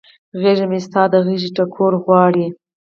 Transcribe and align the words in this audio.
غیږه 0.41 0.65
مې 0.69 0.79
ستا 0.85 1.01
د 1.11 1.13
غیږ 1.25 1.43
ټکور 1.55 1.93
غواړي 2.03 2.45